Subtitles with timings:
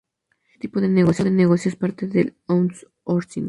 [0.45, 3.39] Este tipo de negocio es parte del "outsourcing".